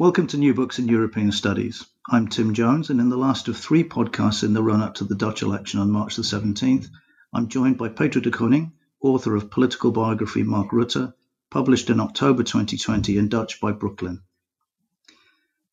[0.00, 1.84] Welcome to New Books in European Studies.
[2.08, 5.04] I'm Tim Jones, and in the last of three podcasts in the run up to
[5.04, 6.88] the Dutch election on March the 17th,
[7.34, 8.72] I'm joined by Petra de Koning,
[9.02, 11.12] author of political biography Mark Rutte,
[11.50, 14.22] published in October 2020 in Dutch by Brooklyn.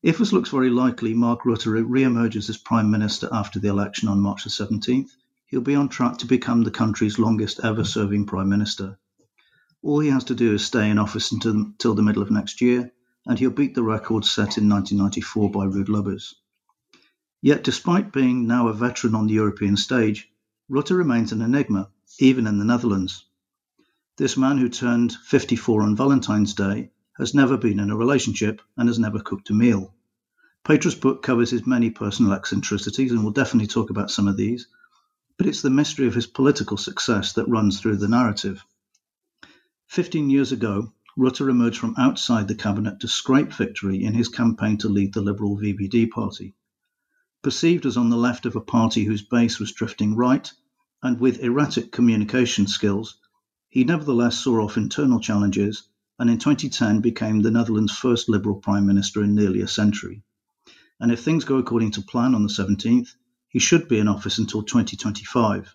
[0.02, 4.10] If as looks very likely, Mark Rutte re emerges as Prime Minister after the election
[4.10, 5.08] on March the 17th,
[5.46, 8.98] he'll be on track to become the country's longest ever serving Prime Minister.
[9.82, 12.92] All he has to do is stay in office until the middle of next year
[13.28, 16.34] and he'll beat the record set in 1994 by Ruud Lubbers.
[17.42, 20.28] Yet, despite being now a veteran on the European stage,
[20.70, 23.26] Rutte remains an enigma, even in the Netherlands.
[24.16, 28.88] This man who turned 54 on Valentine's Day has never been in a relationship and
[28.88, 29.94] has never cooked a meal.
[30.64, 34.66] Petra's book covers his many personal eccentricities, and we'll definitely talk about some of these,
[35.36, 38.64] but it's the mystery of his political success that runs through the narrative.
[39.86, 44.78] Fifteen years ago, Rutte emerged from outside the cabinet to scrape victory in his campaign
[44.78, 46.54] to lead the Liberal VVD party.
[47.42, 50.52] Perceived as on the left of a party whose base was drifting right,
[51.02, 53.16] and with erratic communication skills,
[53.68, 55.88] he nevertheless saw off internal challenges
[56.20, 60.22] and in 2010 became the Netherlands' first Liberal Prime Minister in nearly a century.
[61.00, 63.08] And if things go according to plan on the 17th,
[63.48, 65.74] he should be in office until 2025.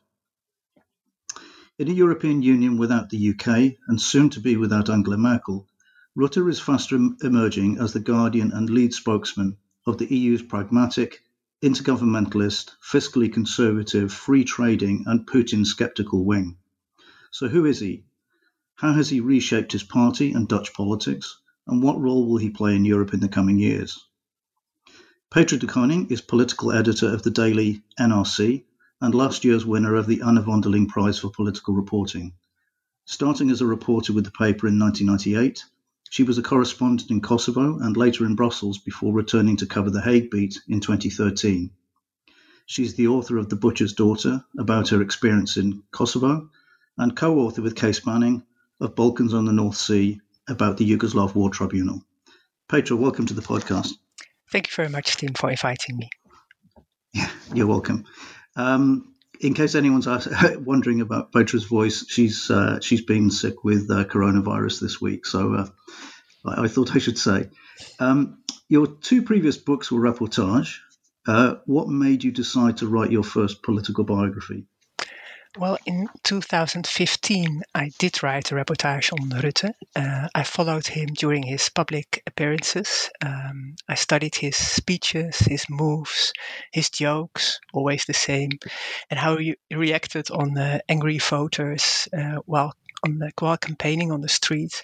[1.80, 5.68] In a European Union without the UK, and soon to be without Angela Merkel,
[6.16, 9.58] Rutte is fast emerging as the guardian and lead spokesman
[9.88, 11.24] of the EU's pragmatic,
[11.64, 16.58] intergovernmentalist, fiscally conservative, free trading, and Putin skeptical wing.
[17.32, 18.04] So, who is he?
[18.76, 21.40] How has he reshaped his party and Dutch politics?
[21.66, 24.00] And what role will he play in Europe in the coming years?
[25.32, 28.66] Petra de Koning is political editor of the daily NRC,
[29.04, 32.32] and last year's winner of the Anne Vondeling Prize for Political Reporting.
[33.04, 35.62] Starting as a reporter with the paper in 1998,
[36.10, 40.02] she was a correspondent in Kosovo and later in Brussels before returning to cover the
[40.02, 41.70] Hague beat in 2013.
[42.66, 46.50] She's the author of The Butcher's Daughter, about her experience in Kosovo,
[46.98, 48.44] and co author with Cees Manning
[48.80, 52.06] of Balkans on the North Sea, about the Yugoslav War Tribunal.
[52.70, 53.90] Petra, welcome to the podcast.
[54.50, 56.10] Thank you very much, Tim, for inviting me.
[57.12, 58.06] Yeah, you're welcome.
[58.56, 60.08] Um, in case anyone's
[60.60, 65.54] wondering about Petra's voice, she's uh, she's been sick with uh, coronavirus this week, so
[65.54, 65.68] uh,
[66.46, 67.50] I, I, thought I should say.
[68.00, 70.78] Um, your two previous books were reportage.
[71.28, 74.66] Uh, what made you decide to write your first political biography?
[75.56, 79.72] Well, in 2015, I did write a reportage on Rutte.
[79.96, 83.12] Uh, I followed him during his public appearances.
[83.24, 86.34] Um, I studied his speeches, his moves,
[86.72, 88.50] his jokes, always the same,
[89.12, 90.58] and how he reacted on
[90.90, 92.74] angry voters uh, while
[93.06, 94.82] on the, while campaigning on the street,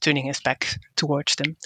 [0.00, 1.58] turning his back towards them.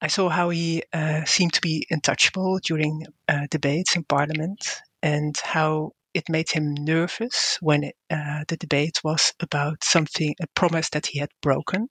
[0.00, 5.36] I saw how he uh, seemed to be untouchable during uh, debates in Parliament, and
[5.42, 10.90] how it made him nervous when it, uh, the debate was about something, a promise
[10.90, 11.88] that he had broken.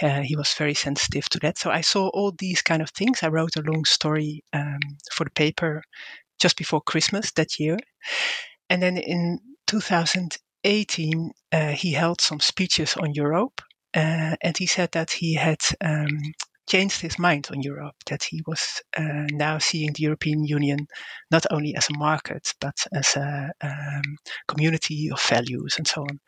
[0.00, 1.58] Uh, he was very sensitive to that.
[1.58, 3.22] So I saw all these kind of things.
[3.22, 4.80] I wrote a long story um,
[5.12, 5.82] for the paper
[6.38, 7.78] just before Christmas that year.
[8.68, 13.60] And then in 2018, uh, he held some speeches on Europe.
[13.94, 16.08] Uh, and he said that he had um,
[16.68, 20.86] changed his mind on Europe, that he was uh, now seeing the European Union
[21.30, 24.16] not only as a market, but as a um,
[24.48, 26.20] community of values and so on.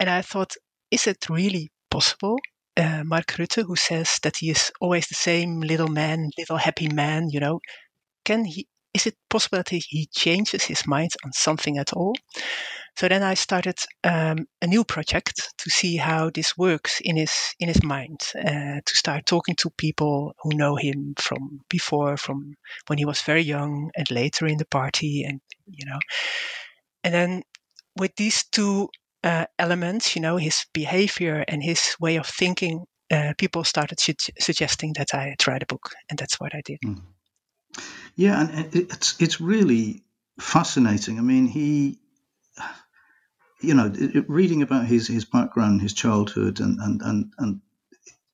[0.00, 0.54] And I thought,
[0.90, 2.38] is it really possible?
[2.76, 6.88] Uh, Mark Rutte, who says that he is always the same little man, little happy
[6.88, 7.60] man, you know,
[8.24, 8.66] can he?
[8.94, 12.14] Is it possible that he changes his mind on something at all?
[12.96, 17.54] So then I started um, a new project to see how this works in his
[17.58, 18.20] in his mind.
[18.36, 22.54] Uh, to start talking to people who know him from before, from
[22.86, 25.98] when he was very young, and later in the party, and you know.
[27.02, 27.42] And then
[27.96, 28.88] with these two
[29.24, 34.14] uh, elements, you know, his behavior and his way of thinking, uh, people started su-
[34.38, 36.78] suggesting that I try the book, and that's what I did.
[36.84, 37.02] Mm.
[38.16, 40.04] Yeah, and it's it's really
[40.40, 41.18] fascinating.
[41.18, 41.98] I mean, he
[43.60, 43.92] you know,
[44.28, 47.60] reading about his his background, his childhood, and and and, and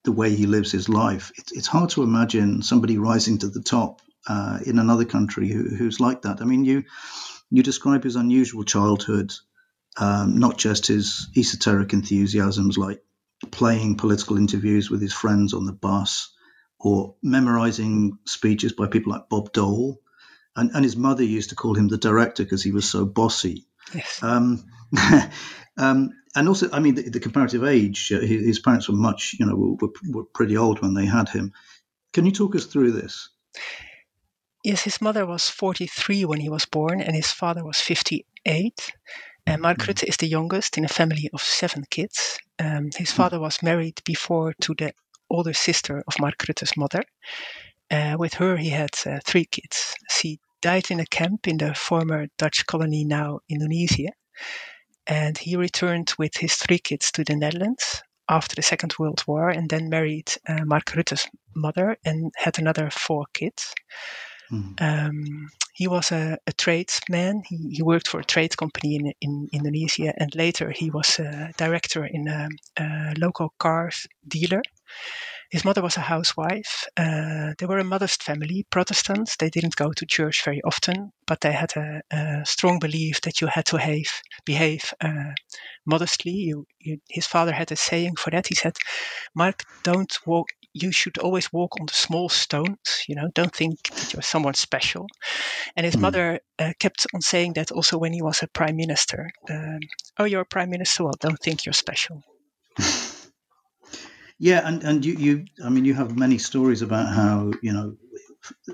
[0.05, 3.62] the way he lives his life, it's, it's hard to imagine somebody rising to the
[3.62, 6.41] top uh, in another country who, who's like that.
[6.41, 6.85] I mean, you
[7.50, 9.33] you describe his unusual childhood,
[9.99, 13.03] um, not just his esoteric enthusiasms like
[13.50, 16.31] playing political interviews with his friends on the bus
[16.81, 20.00] or memorizing speeches by people like Bob Dole.
[20.56, 23.67] And, and his mother used to call him the director because he was so bossy.
[23.94, 24.23] Yes.
[24.23, 24.65] Um,
[25.77, 29.37] um, and also, I mean, the, the comparative age, uh, his, his, parents were much,
[29.38, 31.53] you know, were, were pretty old when they had him.
[32.12, 33.29] Can you talk us through this?
[34.65, 38.93] Yes, his mother was 43 when he was born, and his father was 58.
[39.47, 39.87] And Mark mm.
[39.87, 42.38] Rutte is the youngest in a family of seven kids.
[42.59, 43.17] Um, his hmm.
[43.17, 44.93] father was married before to the
[45.31, 47.05] older sister of Mark Rutte's mother.
[47.91, 49.94] Uh, with her, he had uh, three kids.
[50.11, 54.11] She died in a camp in the former Dutch colony, now Indonesia
[55.06, 59.50] and he returned with his three kids to the Netherlands after the Second World War
[59.50, 63.75] and then married uh, Mark Rutte's mother and had another four kids.
[64.53, 64.81] Mm.
[64.81, 67.43] Um, he was a, a tradesman.
[67.49, 71.53] He, he, worked for a trade company in, in Indonesia, and later he was a
[71.56, 73.91] director in a, a local car
[74.26, 74.62] dealer.
[75.50, 76.87] His mother was a housewife.
[76.96, 79.34] Uh, they were a modest family, Protestants.
[79.37, 83.40] They didn't go to church very often, but they had a, a strong belief that
[83.40, 84.12] you had to behave,
[84.44, 85.32] behave uh,
[85.84, 86.31] modestly.
[86.31, 88.46] You, you, his father had a saying for that.
[88.46, 88.76] He said,
[89.34, 90.50] "Mark, don't walk.
[90.72, 93.04] You should always walk on the small stones.
[93.08, 95.08] You know, don't think that you're someone special."
[95.75, 96.02] And his mm.
[96.02, 99.28] mother uh, kept on saying that also when he was a prime minister.
[99.50, 99.81] Um,
[100.16, 101.02] oh, you're a prime minister.
[101.02, 102.22] Well, don't think you're special.
[104.42, 107.96] Yeah, and and you you I mean you have many stories about how you know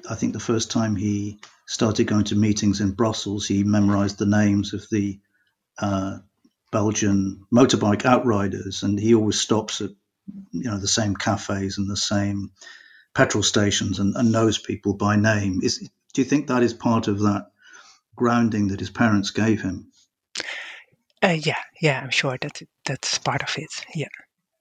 [0.08, 4.26] I think the first time he started going to meetings in Brussels, he memorized the
[4.26, 5.18] names of the
[5.78, 6.18] uh,
[6.70, 9.90] Belgian motorbike outriders, and he always stops at
[10.52, 12.52] you know the same cafes and the same
[13.12, 15.58] petrol stations and, and knows people by name.
[15.64, 15.78] Is
[16.14, 17.50] do you think that is part of that
[18.14, 19.90] grounding that his parents gave him?
[21.24, 23.84] Uh, yeah, yeah, I'm sure that that's part of it.
[23.96, 24.06] Yeah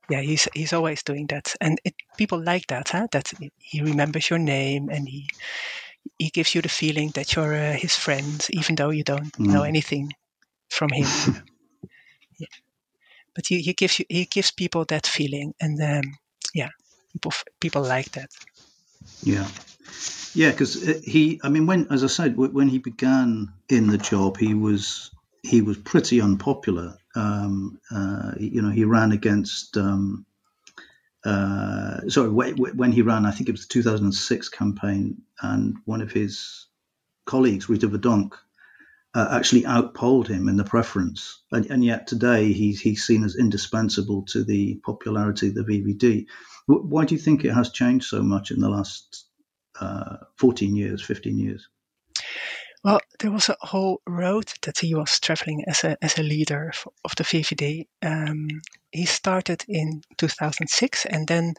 [0.10, 2.90] yeah, he's he's always doing that, and it, people like that.
[2.90, 3.08] Huh?
[3.12, 5.28] That he remembers your name and he
[6.20, 9.48] he gives you the feeling that you're uh, his friend, even though you don't mm.
[9.48, 10.14] know anything
[10.70, 11.08] from him.
[12.40, 12.48] yeah.
[13.34, 16.14] But he, he gives you he gives people that feeling, and um,
[16.54, 16.70] yeah,
[17.14, 18.30] people people like that.
[19.24, 19.48] Yeah,
[20.34, 23.98] yeah, because uh, he, I mean, when as I said, when he began in the
[23.98, 25.12] job, he was
[25.44, 26.98] he was pretty unpopular.
[27.16, 29.78] Um, uh, you know, he ran against.
[29.78, 30.26] Um,
[31.24, 36.12] uh, sorry, when he ran, I think it was the 2006 campaign, and one of
[36.12, 36.68] his
[37.26, 38.34] colleagues, Rita Verdonk,
[39.16, 43.38] uh, actually outpolled him in the preference, and, and, yet today he's he's seen as
[43.38, 46.28] indispensable to the popularity of the VVD.
[46.68, 49.26] Why do you think it has changed so much in the last
[49.80, 51.68] uh, 14 years, 15 years?
[52.86, 56.72] Well, there was a whole road that he was traveling as a as a leader
[57.04, 57.88] of the VVD.
[58.04, 58.48] Um,
[58.92, 61.56] he started in 2006, and then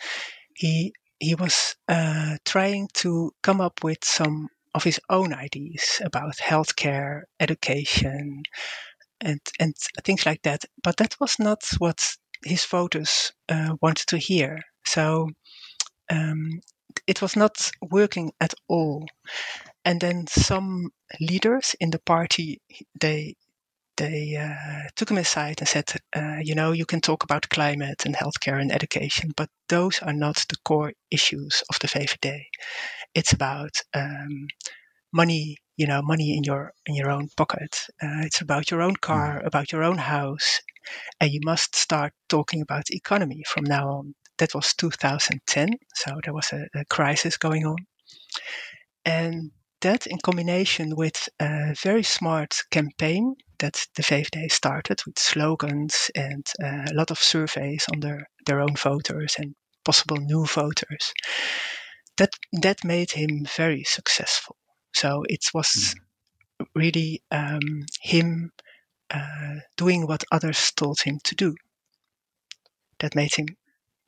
[0.54, 6.36] he he was uh, trying to come up with some of his own ideas about
[6.36, 8.44] healthcare, education,
[9.20, 9.74] and and
[10.04, 10.64] things like that.
[10.84, 12.06] But that was not what
[12.44, 14.60] his voters uh, wanted to hear.
[14.86, 15.30] So
[16.08, 16.60] um,
[17.06, 19.06] it was not working at all
[19.86, 20.90] and then some
[21.20, 22.60] leaders in the party
[23.00, 23.36] they
[23.96, 28.04] they uh, took him aside and said, uh, you know, you can talk about climate
[28.04, 32.42] and healthcare and education, but those are not the core issues of the VVD.
[33.14, 34.48] It's about um,
[35.14, 37.74] money, you know, money in your in your own pocket.
[38.02, 39.46] Uh, it's about your own car, mm.
[39.46, 40.60] about your own house,
[41.18, 44.14] and you must start talking about economy from now on.
[44.38, 47.78] That was 2010, so there was a, a crisis going on,
[49.06, 49.50] and
[49.80, 56.46] that in combination with a very smart campaign that the VVD started with slogans and
[56.62, 59.54] uh, a lot of surveys on their, their own voters and
[59.84, 61.12] possible new voters,
[62.16, 64.56] that that made him very successful.
[64.94, 65.94] So it was
[66.60, 66.66] mm.
[66.74, 68.52] really um, him
[69.10, 71.54] uh, doing what others told him to do.
[72.98, 73.46] That made him,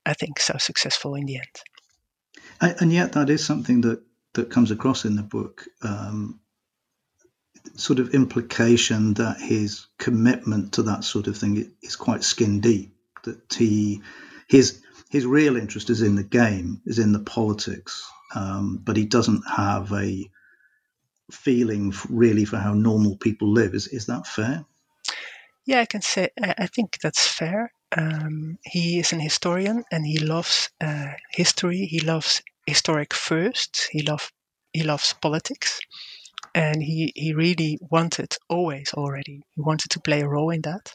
[0.07, 1.57] I think, so successful in the end.
[2.61, 4.03] And, and yet, that is something that
[4.39, 6.39] that comes across in the book um,
[7.75, 12.95] sort of implication that his commitment to that sort of thing is quite skin deep.
[13.25, 14.01] That he
[14.47, 14.81] his
[15.11, 19.43] his real interest is in the game, is in the politics, um, but he doesn't
[19.49, 20.31] have a
[21.33, 23.75] feeling really for how normal people live.
[23.75, 24.65] Is is that fair?
[25.67, 27.73] Yeah, I can say I think that's fair.
[27.97, 31.87] Um, he is an historian and he loves uh, history.
[31.87, 33.89] He loves historic first.
[33.91, 34.31] He loves
[34.73, 35.81] he loves politics,
[36.55, 40.95] and he he really wanted always already he wanted to play a role in that,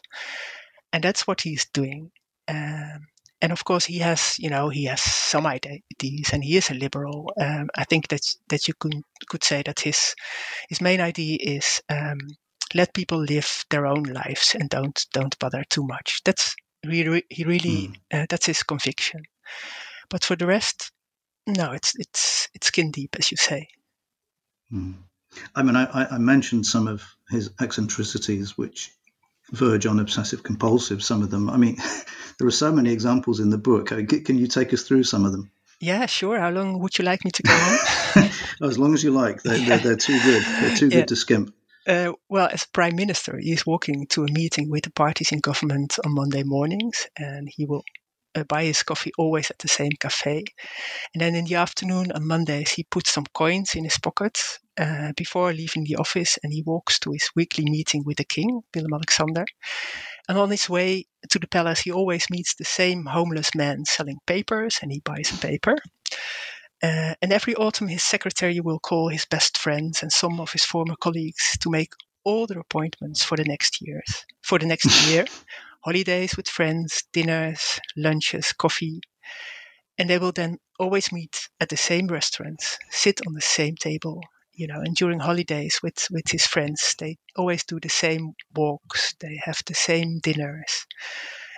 [0.92, 2.10] and that's what he's doing.
[2.48, 3.06] Um,
[3.42, 6.74] and of course, he has you know he has some ideas, and he is a
[6.74, 7.30] liberal.
[7.40, 8.94] Um, I think that that you could
[9.28, 10.14] could say that his
[10.68, 12.18] his main idea is um,
[12.74, 16.20] let people live their own lives and don't don't bother too much.
[16.24, 16.54] That's
[16.86, 18.22] really he really mm.
[18.22, 19.22] uh, that's his conviction.
[20.10, 20.92] But for the rest,
[21.46, 23.68] no, it's it's it's skin deep, as you say.
[24.72, 24.94] Mm.
[25.54, 28.92] I mean, I, I mentioned some of his eccentricities, which
[29.50, 31.02] verge on obsessive compulsive.
[31.02, 31.50] Some of them.
[31.50, 31.76] I mean,
[32.38, 33.92] there are so many examples in the book.
[33.92, 35.50] Uh, can you take us through some of them?
[35.80, 36.38] Yeah, sure.
[36.38, 38.30] How long would you like me to go on?
[38.62, 39.42] as long as you like.
[39.42, 39.68] They're, yeah.
[39.68, 40.42] they're, they're, too good.
[40.60, 40.96] They're too yeah.
[40.98, 41.54] good to skimp.
[41.86, 45.98] Uh, well, as prime minister, he's walking to a meeting with the parties in government
[46.02, 47.84] on Monday mornings, and he will
[48.34, 50.44] uh, buy his coffee always at the same cafe.
[51.14, 54.38] And then in the afternoon on Mondays, he puts some coins in his pocket
[54.78, 58.62] uh, before leaving the office, and he walks to his weekly meeting with the king,
[58.74, 59.44] Willem Alexander.
[60.28, 64.18] And on his way to the palace, he always meets the same homeless man selling
[64.26, 65.76] papers, and he buys a paper.
[66.82, 70.64] Uh, and every autumn, his secretary will call his best friends and some of his
[70.64, 71.92] former colleagues to make
[72.24, 74.24] all their appointments for the next years.
[74.42, 75.24] For the next year,
[75.84, 79.00] holidays with friends, dinners, lunches, coffee,
[79.98, 84.20] and they will then always meet at the same restaurants, sit on the same table,
[84.54, 84.80] you know.
[84.80, 89.60] And during holidays with with his friends, they always do the same walks, they have
[89.66, 90.86] the same dinners.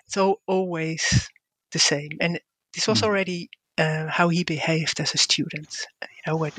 [0.06, 1.28] It's all always
[1.72, 2.40] the same, and
[2.74, 3.04] this was mm.
[3.04, 5.86] already uh, how he behaved as a student.
[6.02, 6.50] You know,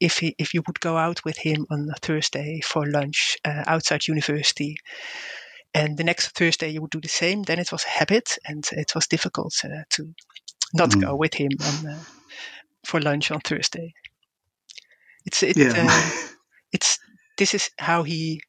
[0.00, 3.64] if he if you would go out with him on a Thursday for lunch uh,
[3.66, 4.76] outside university,
[5.74, 8.64] and the next Thursday you would do the same, then it was a habit, and
[8.72, 10.14] it was difficult uh, to
[10.74, 11.02] not mm.
[11.02, 11.98] go with him on, uh,
[12.84, 13.94] for lunch on Thursday.
[15.24, 15.72] It's it, yeah.
[15.76, 16.10] Uh,
[16.72, 16.98] it's
[17.38, 18.42] this is how he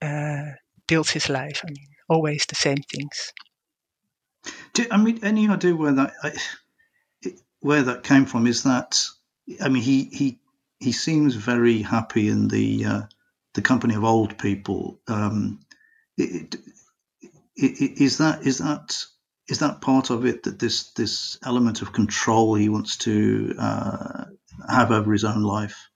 [0.00, 0.52] uh,
[0.86, 1.62] built his life.
[1.64, 3.32] I mean, always the same things.
[4.72, 6.12] Do, I mean, any idea where that
[7.60, 8.46] where that came from?
[8.46, 9.04] Is that
[9.60, 10.38] I mean, he he
[10.78, 13.02] he seems very happy in the uh,
[13.54, 15.00] the company of old people.
[15.08, 15.60] Um,
[16.18, 16.56] it,
[17.56, 19.04] it, is that is that
[19.48, 24.24] is that part of it that this this element of control he wants to uh,
[24.68, 25.88] have over his own life?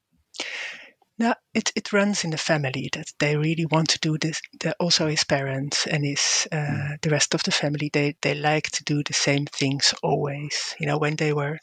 [1.18, 4.40] No, it, it runs in the family that they really want to do this.
[4.60, 7.00] That also his parents and his uh, mm.
[7.02, 10.74] the rest of the family they they like to do the same things always.
[10.80, 11.58] You know, when they were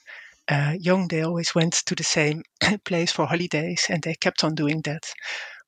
[0.48, 2.44] uh, young, they always went to the same
[2.86, 5.12] place for holidays, and they kept on doing that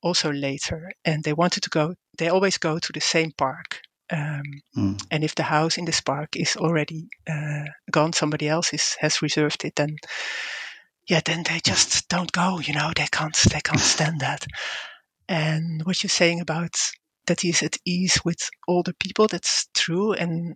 [0.01, 0.91] also later.
[1.03, 1.95] And they wanted to go.
[2.21, 4.43] They always go to the same park um,
[4.75, 5.01] mm.
[5.09, 9.21] And if the house in this park is already uh, gone, somebody else is, has
[9.21, 9.95] reserved it, then
[11.07, 12.59] yeah, then they just don't go.
[12.59, 14.45] You know, they can't they can't stand that.
[15.29, 16.75] And what you're saying about
[17.27, 20.13] that he's at ease with older people, that's true.
[20.13, 20.55] And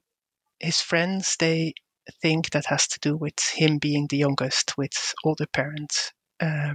[0.59, 1.73] his friends, they
[2.21, 6.11] think that has to do with him being the youngest with older parents.
[6.41, 6.73] Um,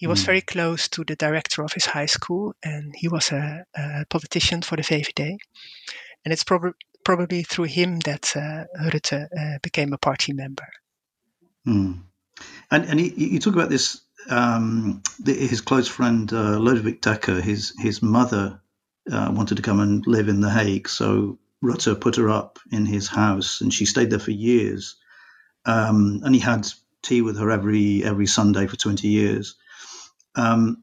[0.00, 0.26] he was mm.
[0.26, 4.62] very close to the director of his high school, and he was a, a politician
[4.62, 5.36] for the VVD.
[6.24, 10.66] And it's prob- probably through him that uh, Rutte uh, became a party member.
[11.66, 12.04] Mm.
[12.70, 17.42] And, and he, you talk about this, um, the, his close friend uh, Lodewijk Dekker,
[17.42, 18.58] his, his mother
[19.12, 20.88] uh, wanted to come and live in The Hague.
[20.88, 24.96] So Rutte put her up in his house, and she stayed there for years.
[25.66, 26.66] Um, and he had
[27.02, 29.56] tea with her every every Sunday for 20 years.
[30.34, 30.82] Um,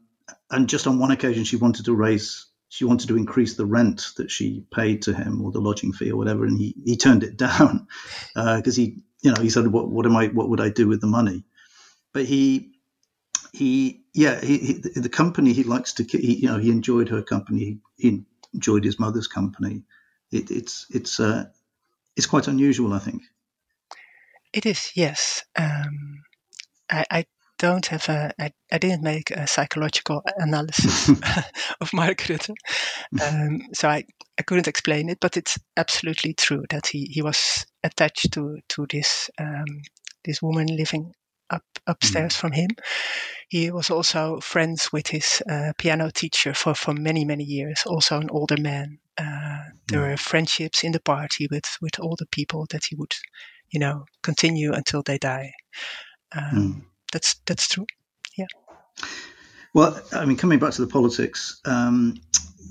[0.51, 4.11] and just on one occasion, she wanted to raise, she wanted to increase the rent
[4.17, 7.23] that she paid to him or the lodging fee or whatever, and he, he turned
[7.23, 7.87] it down
[8.35, 10.27] because uh, he, you know, he said, "What what am I?
[10.27, 11.43] What would I do with the money?"
[12.13, 12.71] But he
[13.53, 17.21] he yeah he, he, the company he likes to he, you know he enjoyed her
[17.21, 18.23] company he
[18.53, 19.83] enjoyed his mother's company
[20.31, 21.45] it, it's it's uh
[22.15, 23.23] it's quite unusual i think
[24.53, 26.21] it is yes um
[26.89, 27.25] I, I
[27.57, 31.09] don't have a, I, I didn't make a psychological analysis
[31.81, 32.55] of Mark Rutte.
[33.21, 34.03] Um, so I,
[34.37, 38.85] I couldn't explain it, but it's absolutely true that he, he was attached to, to
[38.91, 39.65] this, um,
[40.23, 41.13] this woman living
[41.49, 42.39] up upstairs mm.
[42.39, 42.69] from him.
[43.49, 48.19] He was also friends with his uh, piano teacher for, for many, many years, also
[48.19, 48.99] an older man.
[49.17, 50.09] Uh, there mm.
[50.09, 53.13] were friendships in the party with, with older people that he would,
[53.69, 55.53] you know, continue until they die.
[56.35, 57.85] Um, mm that's that's true.
[58.37, 58.45] Yeah.
[59.73, 62.15] Well, I mean, coming back to the politics, um,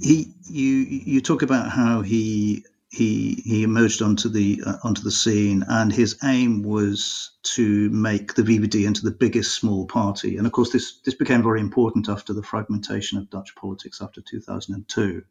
[0.00, 5.11] he you you talk about how he he he emerged onto the uh, onto the
[5.11, 10.37] scene, and his aim was to make the VVD into the biggest small party.
[10.37, 14.21] And of course, this this became very important after the fragmentation of Dutch politics after
[14.21, 15.23] 2002.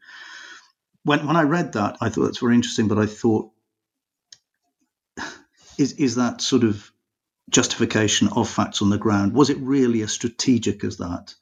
[1.04, 2.88] When when I read that, I thought that's very interesting.
[2.88, 3.52] But I thought,
[5.78, 6.92] is is that sort of
[7.50, 9.34] justification of facts on the ground?
[9.34, 11.34] Was it really as strategic as that?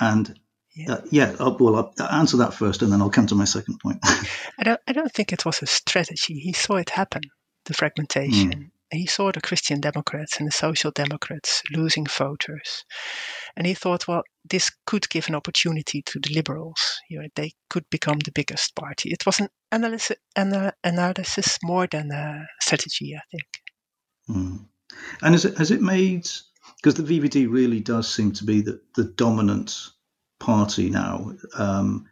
[0.00, 0.38] And
[0.74, 3.44] yeah, uh, yeah uh, well, I'll answer that first, and then I'll come to my
[3.44, 3.98] second point.
[4.04, 6.34] I don't, I don't think it was a strategy.
[6.34, 7.22] He saw it happen,
[7.64, 8.52] the fragmentation.
[8.52, 8.70] Mm.
[8.90, 12.84] He saw the Christian Democrats and the Social Democrats losing voters,
[13.56, 17.00] and he thought, well, this could give an opportunity to the Liberals.
[17.10, 19.10] You know, they could become the biggest party.
[19.10, 23.48] It was an analysis, an, analysis more than a strategy, I think.
[24.30, 24.66] Mm.
[25.22, 26.28] And has it, has it made
[26.76, 29.88] because the VVD really does seem to be the, the dominant
[30.38, 31.32] party now.
[31.54, 32.06] Um,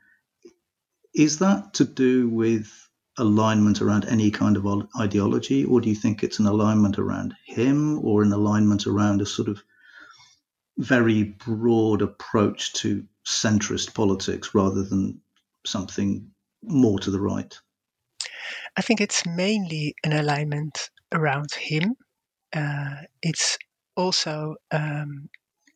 [1.14, 2.70] is that to do with
[3.18, 4.66] alignment around any kind of
[4.98, 9.26] ideology, or do you think it's an alignment around him, or an alignment around a
[9.26, 9.62] sort of
[10.78, 15.20] very broad approach to centrist politics rather than
[15.64, 16.30] something
[16.62, 17.58] more to the right?
[18.76, 21.94] I think it's mainly an alignment around him.
[22.54, 23.58] Uh, it's
[23.96, 25.28] also um,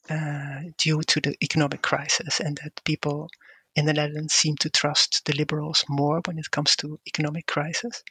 [0.08, 3.28] uh, due to the economic crisis and that people
[3.76, 8.02] in the Netherlands seem to trust the liberals more when it comes to economic crisis.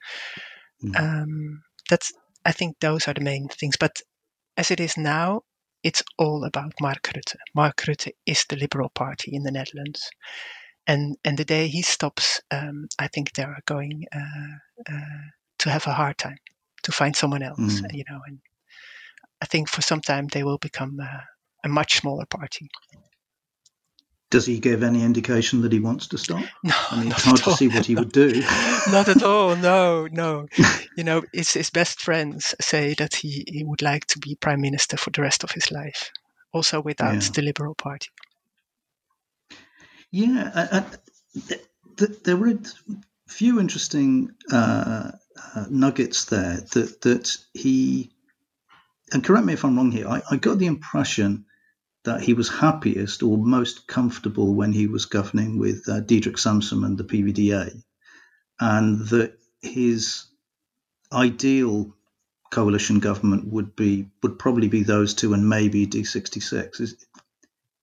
[0.83, 0.99] Mm.
[0.99, 2.13] Um, that's
[2.45, 3.75] I think those are the main things.
[3.77, 3.97] But
[4.55, 5.41] as it is now,
[5.83, 7.35] it's all about Mark Rutte.
[7.55, 10.09] Mark Rutte is the Liberal Party in the Netherlands,
[10.87, 15.25] and and the day he stops, um, I think they are going uh, uh,
[15.59, 16.37] to have a hard time
[16.83, 17.81] to find someone else.
[17.81, 17.93] Mm.
[17.93, 18.39] You know, and
[19.41, 21.21] I think for some time they will become uh,
[21.63, 22.69] a much smaller party.
[24.31, 26.43] Does he give any indication that he wants to stop?
[26.63, 28.41] No, I mean, it's hard to see what he would do.
[28.91, 29.55] not at all.
[29.55, 30.45] No, no.
[30.97, 34.61] you know, his, his best friends say that he, he would like to be prime
[34.61, 36.11] minister for the rest of his life,
[36.53, 37.29] also without yeah.
[37.33, 38.09] the Liberal Party.
[40.11, 40.83] Yeah, I, I,
[41.47, 41.65] th-
[41.97, 42.59] th- there were a
[43.27, 45.11] few interesting uh,
[45.55, 48.11] uh, nuggets there that that he
[49.11, 51.45] and correct me if I'm wrong here, I, I got the impression
[52.05, 56.85] that he was happiest or most comfortable when he was governing with uh, Diederik Samsom
[56.85, 57.83] and the PVDA,
[58.59, 60.25] and that his
[61.11, 61.95] ideal
[62.51, 66.81] coalition government would be would probably be those two and maybe D66.
[66.81, 67.05] Is,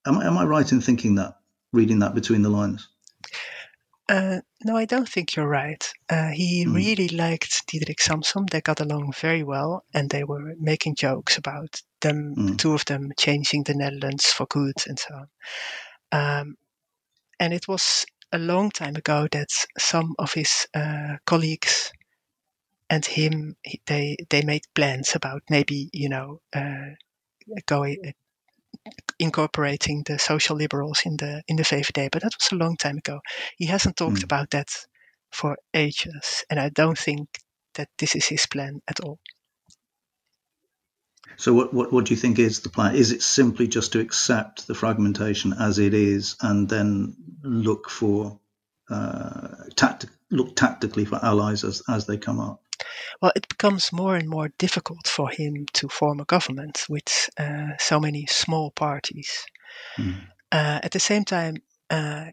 [0.07, 1.37] am, am I right in thinking that,
[1.73, 2.89] reading that between the lines?
[4.09, 5.85] Uh, no, I don't think you're right.
[6.09, 6.75] Uh, he mm.
[6.75, 8.49] really liked Diederik Samsom.
[8.49, 12.59] They got along very well, and they were making jokes about them, mm.
[12.59, 15.29] two of them, changing the Netherlands for good and so on.
[16.12, 16.57] Um,
[17.40, 21.92] and it was a long time ago that some of his uh, colleagues
[22.88, 26.90] and him they they made plans about maybe you know uh,
[27.66, 28.14] going
[29.19, 32.99] incorporating the social liberals in the in the VVD, but that was a long time
[32.99, 33.21] ago.
[33.57, 34.25] He hasn't talked mm.
[34.25, 34.69] about that
[35.33, 37.29] for ages, and I don't think
[37.75, 39.19] that this is his plan at all.
[41.37, 42.95] So, what, what, what do you think is the plan?
[42.95, 48.41] Is it simply just to accept the fragmentation as it is, and then look for
[48.89, 52.62] uh, tactic, look tactically for allies as as they come up?
[53.21, 57.77] Well, it becomes more and more difficult for him to form a government with uh,
[57.79, 59.47] so many small parties.
[59.99, 60.27] Mm.
[60.53, 61.57] Uh, at the same time,
[61.91, 62.27] uh,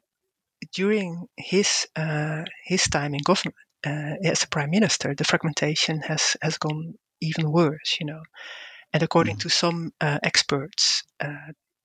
[0.74, 6.38] during his uh, his time in government uh, as a prime minister, the fragmentation has
[6.42, 7.98] has gone even worse.
[8.00, 8.22] You know,
[8.94, 9.42] and according mm.
[9.42, 11.04] to some uh, experts,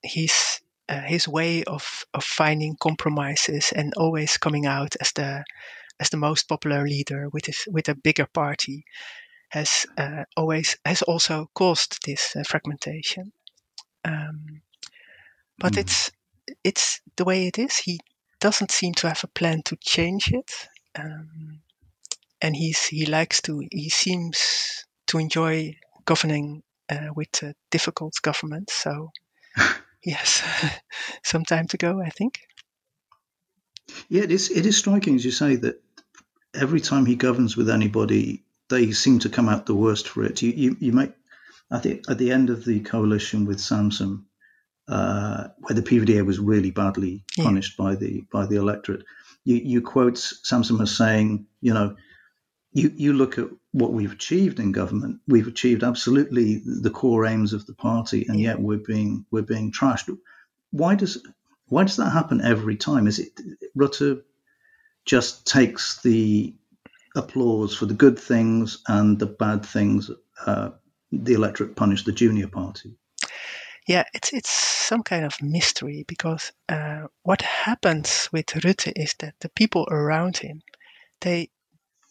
[0.02, 0.60] his
[1.06, 5.44] his way of, of finding compromises and always coming out as the
[6.00, 8.84] as the most popular leader with his, with a bigger party
[9.50, 13.32] has uh, always has also caused this uh, fragmentation.
[14.04, 14.62] Um,
[15.58, 15.78] but mm.
[15.78, 16.10] it's
[16.64, 17.76] it's the way it is.
[17.76, 18.00] He
[18.40, 20.50] doesn't seem to have a plan to change it,
[20.98, 21.60] um,
[22.40, 23.62] and he's he likes to.
[23.70, 28.70] He seems to enjoy governing uh, with a difficult government.
[28.70, 29.10] So
[30.04, 30.42] yes,
[31.24, 32.38] some time to go, I think.
[34.08, 34.50] Yeah, it is.
[34.50, 35.82] It is striking, as you say, that
[36.54, 40.42] every time he governs with anybody, they seem to come out the worst for it.
[40.42, 41.12] You, you, you make
[41.70, 44.24] at the at the end of the coalition with Samsom,
[44.88, 47.44] uh, where the PVDA was really badly yeah.
[47.44, 49.04] punished by the by the electorate.
[49.44, 51.96] You, you quote Samsom as saying, you know,
[52.72, 55.20] you, you look at what we've achieved in government.
[55.26, 59.72] We've achieved absolutely the core aims of the party, and yet we're being we're being
[59.72, 60.16] trashed.
[60.70, 61.18] Why does
[61.66, 63.06] why does that happen every time?
[63.06, 63.32] Is it
[63.76, 64.22] Rutte
[65.08, 66.54] just takes the
[67.16, 70.10] applause for the good things and the bad things.
[70.46, 70.70] Uh,
[71.10, 72.94] the electorate punished the junior party.
[73.86, 79.34] Yeah, it's it's some kind of mystery because uh, what happens with Rutte is that
[79.40, 80.60] the people around him,
[81.22, 81.48] they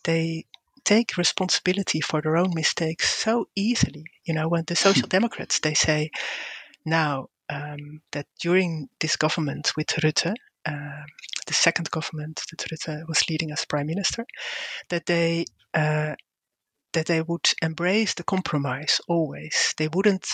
[0.04, 0.46] they
[0.84, 4.06] take responsibility for their own mistakes so easily.
[4.26, 6.10] You know, when the Social Democrats they say
[6.84, 10.34] now um, that during this government with Rutte,
[10.68, 11.04] uh,
[11.46, 14.26] the second government that Rutte was leading as prime minister,
[14.90, 16.16] that they uh,
[16.94, 19.74] that they would embrace the compromise always.
[19.78, 20.28] They wouldn't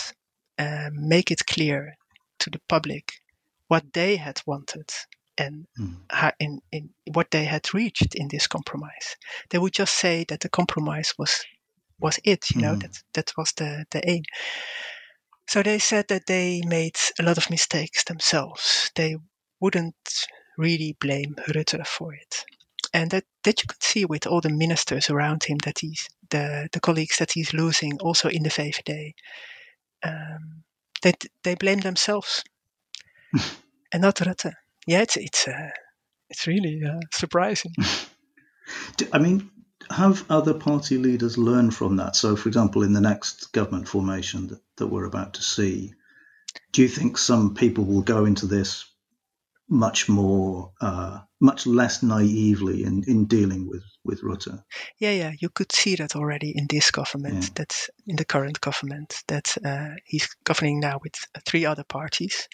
[0.58, 1.94] uh, make it clear
[2.40, 3.12] to the public
[3.68, 4.90] what they had wanted
[5.36, 5.96] and mm.
[6.10, 9.16] how, in, in what they had reached in this compromise.
[9.50, 11.44] They would just say that the compromise was
[12.00, 12.82] was it, you know, mm.
[12.82, 14.22] that that was the, the aim.
[15.48, 18.90] So they said that they made a lot of mistakes themselves.
[18.94, 19.16] They
[19.60, 22.44] wouldn't really blame Rutte for it.
[22.92, 26.68] And that, that you could see with all the ministers around him that he's the,
[26.72, 29.14] the colleagues that he's losing also in the VVD.
[30.04, 30.62] Um,
[31.02, 32.44] they, they blame themselves
[33.92, 34.52] and not Rutte.
[34.86, 35.70] Yeah, it's it's uh,
[36.28, 37.72] it's really uh, surprising.
[39.12, 39.50] I mean,
[39.90, 42.16] have other party leaders learned from that?
[42.16, 45.94] So, for example, in the next government formation that, that we're about to see,
[46.72, 48.84] do you think some people will go into this
[49.74, 54.62] much more, uh, much less naively in, in dealing with, with Rutte?
[54.98, 57.50] Yeah, yeah, you could see that already in this government, yeah.
[57.56, 62.48] that's in the current government, that uh, he's governing now with three other parties.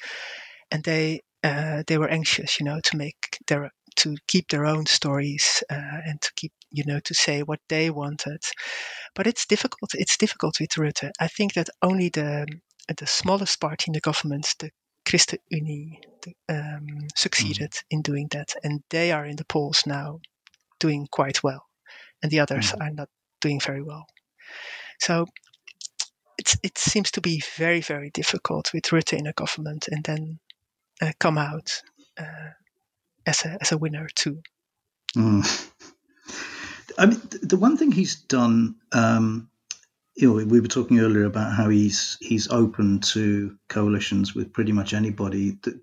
[0.70, 4.86] And they uh, they were anxious, you know, to make their to keep their own
[4.86, 8.42] stories uh, and to keep, you know, to say what they wanted.
[9.14, 9.90] But it's difficult.
[9.94, 11.10] It's difficult with Rutte.
[11.18, 12.46] I think that only the
[12.96, 14.70] the smallest party in the government, the
[15.10, 15.98] ChristenUnie,
[16.48, 17.82] um, succeeded mm.
[17.90, 20.20] in doing that, and they are in the polls now,
[20.78, 21.66] doing quite well,
[22.22, 22.80] and the others mm.
[22.80, 23.08] are not
[23.40, 24.06] doing very well.
[25.00, 25.26] So
[26.38, 30.38] it's, it seems to be very, very difficult with Rutte in a government, and then
[31.02, 31.82] uh, come out
[32.16, 32.50] uh,
[33.26, 34.40] as a as a winner too.
[35.16, 35.44] Mm.
[36.98, 39.49] I mean, the one thing he's done, um,
[40.20, 44.72] you know, we were talking earlier about how he's he's open to coalitions with pretty
[44.72, 45.58] much anybody.
[45.62, 45.80] The,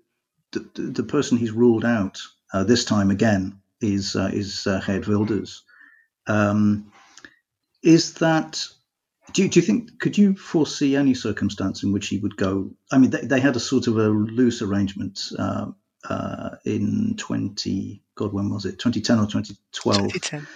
[0.52, 2.20] the, the person he's ruled out
[2.52, 5.64] uh, this time again is uh, is uh, Geert Wilders.
[6.26, 6.92] Um,
[7.82, 8.64] is that
[9.32, 12.70] do you, do you think could you foresee any circumstance in which he would go?
[12.92, 15.66] I mean, they, they had a sort of a loose arrangement uh,
[16.08, 18.02] uh, in twenty.
[18.14, 18.78] God, when was it?
[18.78, 19.98] Twenty ten or twenty twelve?
[19.98, 20.46] Twenty ten.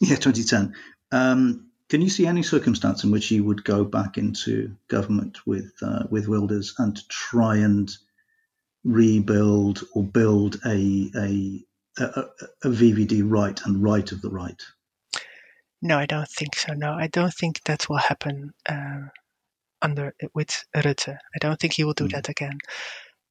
[0.00, 0.74] Yeah, twenty ten.
[1.12, 5.72] Um, can you see any circumstance in which he would go back into government with
[5.82, 7.90] uh, with Wilders and try and
[8.84, 11.64] rebuild or build a a,
[11.98, 12.24] a,
[12.64, 14.62] a VVD right and right of the right?
[15.82, 16.72] No, I don't think so.
[16.72, 19.08] No, I don't think that will happen uh,
[19.82, 21.14] under with Rutte.
[21.14, 22.12] I don't think he will do mm.
[22.12, 22.58] that again.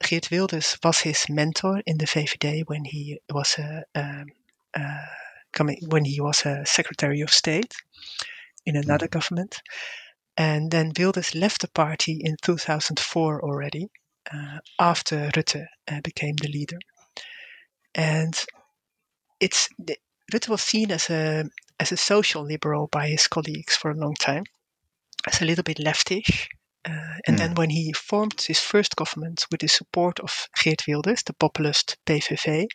[0.04, 4.26] Geert Wilders was his mentor in the VVD when he was a um,
[4.76, 5.06] uh,
[5.54, 7.74] coming when he was a Secretary of State
[8.66, 9.12] in another mm.
[9.12, 9.62] government,
[10.38, 13.90] and then Wilders left the party in 2004 already
[14.32, 16.80] uh, after Rutte uh, became the leader,
[17.96, 18.34] and
[19.40, 19.70] it's
[20.32, 21.46] Rutte was seen as a
[21.80, 24.44] as a social liberal by his colleagues for a long time,
[25.28, 26.48] as a little bit leftish.
[26.86, 27.40] Uh, and mm.
[27.40, 31.98] then when he formed his first government with the support of Geert Wilders, the populist
[32.06, 32.68] PVV,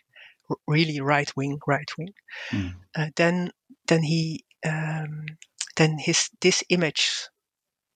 [0.67, 2.13] really right wing, right wing,
[2.51, 2.73] mm.
[2.95, 3.51] uh, then
[3.87, 5.25] then he um,
[5.79, 7.09] then his this image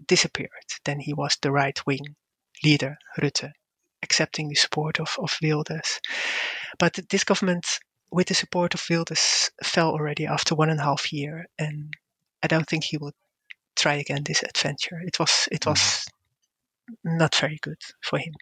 [0.07, 0.49] disappeared.
[0.85, 2.15] Then he was the right wing
[2.63, 3.51] leader, Rutte,
[4.01, 5.99] accepting the support of, of Wilders.
[6.79, 7.65] But this government
[8.09, 11.93] with the support of Wilders fell already after one and a half year, and
[12.41, 13.13] I don't think he will
[13.75, 14.99] try again this adventure.
[15.05, 17.17] It was it was mm-hmm.
[17.17, 18.33] not very good for him.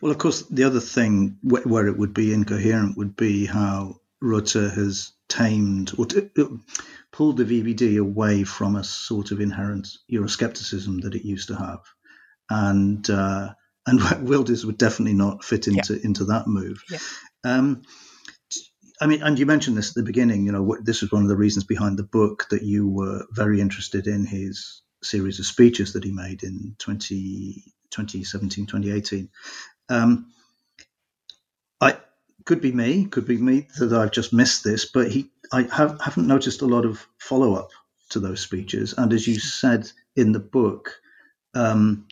[0.00, 4.72] Well, of course, the other thing where it would be incoherent would be how Rutte
[4.74, 6.30] has tamed or t-
[7.14, 11.78] pulled the VVD away from a sort of inherent Euroscepticism that it used to have,
[12.50, 13.54] and uh,
[13.86, 16.00] and Wilders would definitely not fit into yeah.
[16.02, 16.82] into that move.
[16.90, 16.98] Yeah.
[17.44, 17.82] Um,
[19.00, 20.44] I mean, and you mentioned this at the beginning.
[20.44, 23.24] You know, what, this was one of the reasons behind the book that you were
[23.30, 29.28] very interested in his series of speeches that he made in 20, 2017, 2018.
[29.88, 30.32] Um,
[31.80, 31.96] I
[32.44, 36.00] could be me, could be me that I've just missed this, but he, I have,
[36.00, 37.70] haven't noticed a lot of follow up
[38.10, 38.94] to those speeches.
[38.98, 41.00] And as you said in the book,
[41.54, 42.08] um,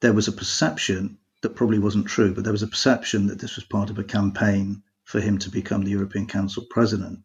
[0.00, 3.56] there was a perception that probably wasn't true, but there was a perception that this
[3.56, 7.20] was part of a campaign for him to become the European Council president.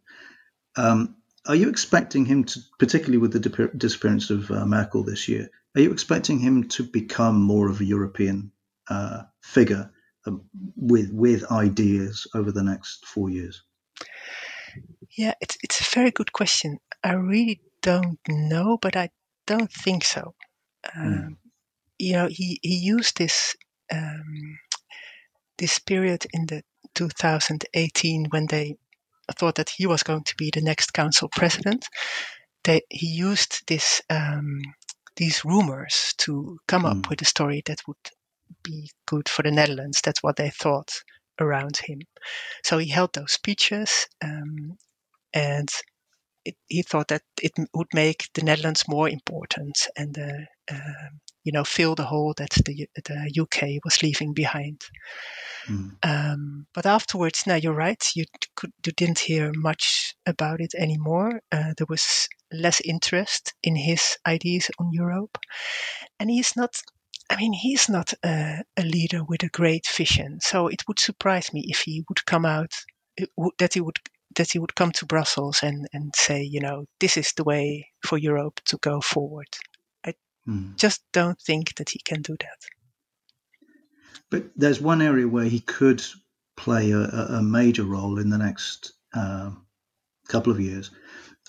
[0.76, 1.16] Um,
[1.48, 5.82] are you expecting him to, particularly with the disappearance of uh, Merkel this year, are
[5.82, 8.52] you expecting him to become more of a European
[8.90, 9.92] uh, figure
[10.26, 10.42] um,
[10.76, 13.62] with with ideas over the next four years?
[15.18, 16.80] Yeah, it's it's a very good question.
[17.04, 19.10] I really don't know, but I
[19.48, 20.34] don't think so.
[20.96, 21.38] Um, mm.
[21.98, 23.56] You know, he he used this
[23.92, 24.60] um,
[25.58, 26.64] this period in the
[26.96, 28.76] 2018 when they
[29.38, 31.86] thought that he was going to be the next council president.
[32.64, 34.62] They, he used this um,
[35.16, 36.92] these rumors to come mm.
[36.92, 37.10] up hmm.
[37.10, 37.98] with a story that would
[38.64, 40.02] be good for the Netherlands.
[40.04, 40.92] That's what they thought
[41.40, 42.00] around him.
[42.64, 44.78] So he held those speeches, um,
[45.36, 45.70] and
[46.46, 50.76] it, he thought that it would make the Netherlands more important and uh,
[51.44, 54.82] you know fill the hole that the, the UK was leaving behind.
[55.68, 55.92] Mm.
[56.04, 58.04] Um, but afterwards, now you're right.
[58.16, 61.42] You could you didn't hear much about it anymore.
[61.52, 65.38] Uh, there was less interest in his ideas on Europe,
[66.20, 66.76] and he's not.
[67.28, 70.38] I mean, he's not a, a leader with a great vision.
[70.42, 72.72] So it would surprise me if he would come out
[73.58, 73.98] that he would
[74.36, 77.88] that he would come to Brussels and, and say, you know, this is the way
[78.06, 79.48] for Europe to go forward.
[80.06, 80.14] I
[80.48, 80.76] mm.
[80.78, 83.70] just don't think that he can do that.
[84.30, 86.04] But there's one area where he could
[86.58, 89.52] play a, a major role in the next uh,
[90.28, 90.92] couple of years,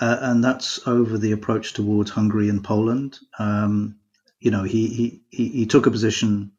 [0.01, 3.19] uh, and that's over the approach towards Hungary and Poland.
[3.39, 3.99] Um,
[4.41, 6.53] you know, he, he, he took a position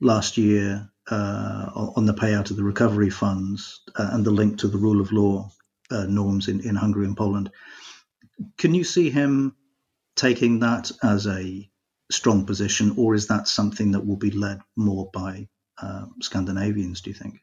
[0.00, 4.68] last year uh, on the payout of the recovery funds uh, and the link to
[4.68, 5.50] the rule of law
[5.90, 7.50] uh, norms in, in Hungary and Poland.
[8.58, 9.56] Can you see him
[10.16, 11.70] taking that as a
[12.10, 15.48] strong position, or is that something that will be led more by
[15.80, 17.00] uh, Scandinavians?
[17.00, 17.40] Do you think?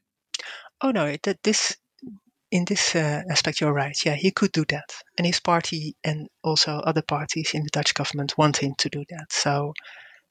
[0.82, 1.78] Oh no, this
[2.52, 3.98] in this uh, aspect you're right.
[4.06, 7.94] Yeah, he could do that, and his party and also other parties in the Dutch
[7.94, 9.32] government want him to do that.
[9.32, 9.74] So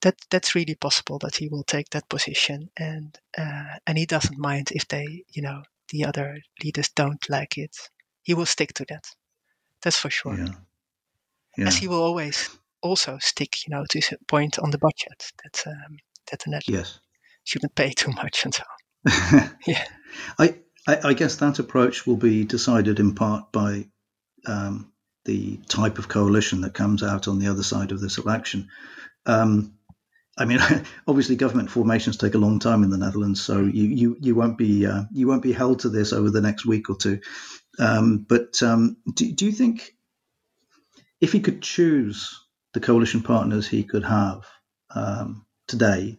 [0.02, 4.38] that that's really possible that he will take that position, and uh, and he doesn't
[4.38, 7.76] mind if they, you know, the other leaders don't like it.
[8.22, 9.06] He will stick to that.
[9.82, 10.36] That's for sure.
[10.36, 10.54] Yeah.
[11.56, 11.66] Yeah.
[11.66, 12.48] As he will always
[12.80, 15.98] also stick, you know, to his point on the budget that um,
[16.30, 17.00] that the Netherlands yes.
[17.44, 18.64] shouldn't pay too much and so.
[19.66, 19.84] yeah.
[20.38, 23.86] I, I, I guess that approach will be decided in part by
[24.46, 24.92] um,
[25.24, 28.68] the type of coalition that comes out on the other side of this election.
[29.26, 29.74] Um,
[30.38, 30.58] I mean,
[31.06, 34.58] obviously, government formations take a long time in the Netherlands, so you you, you won't
[34.58, 37.20] be uh, you won't be held to this over the next week or two.
[37.78, 39.94] Um, but um, do, do you think
[41.20, 42.38] if he could choose
[42.74, 44.44] the coalition partners he could have
[44.94, 46.18] um, today,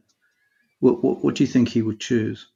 [0.80, 2.48] what, what, what do you think he would choose?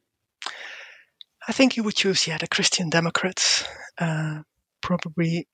[1.47, 3.63] I think he would choose, yeah, the Christian Democrats,
[3.97, 4.41] uh,
[4.81, 5.47] probably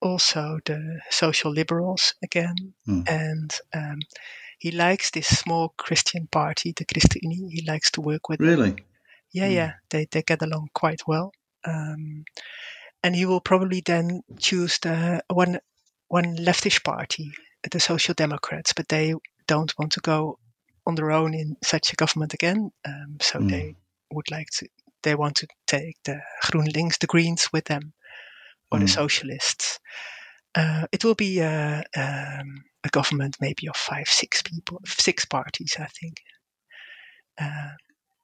[0.00, 2.54] also the social liberals again,
[2.86, 3.08] mm.
[3.08, 3.98] and um,
[4.64, 7.50] he likes this small Christian party, the ChristenUnie.
[7.50, 8.40] He likes to work with.
[8.40, 8.70] Really?
[8.70, 8.78] Them.
[9.30, 9.54] Yeah, mm.
[9.54, 9.72] yeah.
[9.90, 11.32] They they get along quite well.
[11.66, 12.24] Um,
[13.02, 15.58] and he will probably then choose the one
[16.08, 17.30] one leftish party,
[17.70, 19.14] the Social Democrats, but they
[19.46, 20.38] don't want to go
[20.86, 22.70] on their own in such a government again.
[22.86, 23.50] Um, so mm.
[23.50, 23.76] they
[24.12, 24.68] would like to.
[25.02, 27.92] They want to take the GroenLinks, the Greens, with them,
[28.72, 28.82] or mm.
[28.82, 29.78] the Socialists.
[30.54, 35.76] Uh, it will be a, um, a, government maybe of five, six people, six parties,
[35.78, 36.20] I think.
[37.40, 37.72] Uh,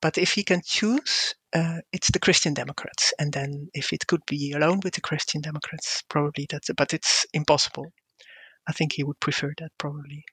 [0.01, 4.25] but if he can choose, uh, it's the Christian Democrats, and then if it could
[4.27, 6.71] be alone with the Christian Democrats, probably that's.
[6.77, 7.93] But it's impossible.
[8.69, 10.25] I think he would prefer that probably.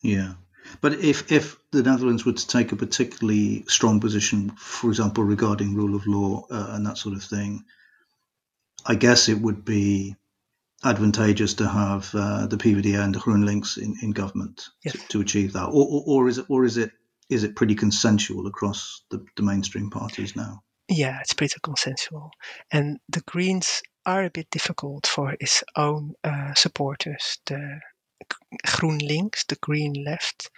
[0.00, 0.34] Yeah,
[0.80, 5.74] but if if the Netherlands were to take a particularly strong position, for example, regarding
[5.74, 7.64] rule of law uh, and that sort of thing,
[8.86, 10.16] I guess it would be
[10.84, 14.92] advantageous to have uh, the PVD and the GroenLinks in, in government yes.
[14.92, 16.90] to, to, achieve that, or, or, or, is it or is it
[17.30, 20.62] is it pretty consensual across the, the mainstream parties now?
[20.88, 22.30] Yeah, it's pretty consensual,
[22.70, 27.38] and the Greens are a bit difficult for its own uh, supporters.
[27.46, 27.80] The
[28.66, 30.50] GroenLinks, the Green Left,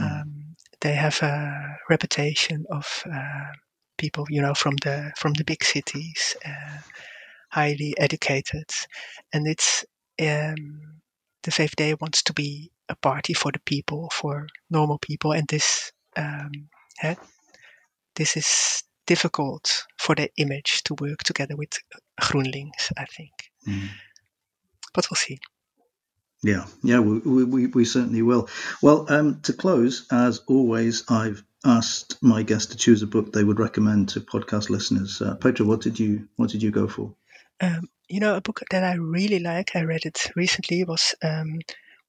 [0.00, 0.22] mm.
[0.22, 3.52] um, they have a reputation of uh,
[3.98, 6.36] people, you know, from the from the big cities.
[7.56, 8.70] Highly educated,
[9.32, 9.82] and it's
[10.20, 11.00] um,
[11.42, 15.90] the VVD wants to be a party for the people, for normal people, and this
[16.16, 16.52] um,
[18.14, 21.70] this is difficult for the image to work together with
[22.20, 23.32] GroenLinks, I think.
[23.66, 23.88] Mm.
[24.92, 25.38] But we'll see.
[26.42, 28.48] Yeah, yeah, we, we, we certainly will.
[28.82, 33.44] Well, um, to close, as always, I've asked my guests to choose a book they
[33.44, 35.22] would recommend to podcast listeners.
[35.22, 37.14] Uh, Petra, what did you what did you go for?
[37.60, 41.58] Um, you know, a book that I really like, I read it recently, was um,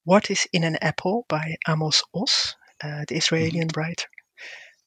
[0.04, 3.80] What is in an Apple by Amos Oz, uh, the Israeli mm-hmm.
[3.80, 4.08] writer.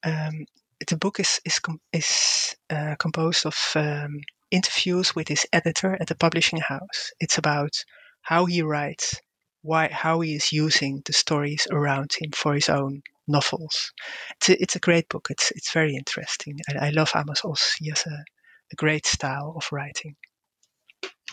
[0.04, 0.46] Um,
[0.88, 1.60] the book is is
[1.94, 7.12] is uh, composed of um, interviews with his editor at the publishing house.
[7.20, 7.84] It's about
[8.22, 9.20] how he writes,
[9.62, 13.94] why how he is using the stories around him for his own novels.
[14.38, 15.28] It's a, it's a great book.
[15.30, 16.60] It's it's very interesting.
[16.70, 17.76] I, I love Amos Oz.
[17.78, 18.24] He has a,
[18.72, 20.16] a great style of writing.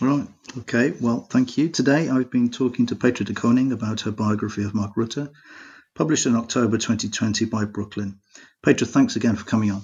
[0.00, 0.28] Right.
[0.58, 0.92] Okay.
[1.00, 1.68] Well, thank you.
[1.68, 5.32] Today I've been talking to Petra de Koning about her biography of Mark Rutte,
[5.96, 8.20] published in October 2020 by Brooklyn.
[8.62, 9.82] Petra, thanks again for coming on.